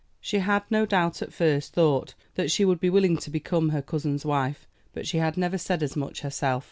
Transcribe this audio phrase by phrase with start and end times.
[0.19, 3.83] She had, no doubt, at first thought that she would be willing to become her
[3.83, 6.59] cousin's wife, but she had never said as much herself.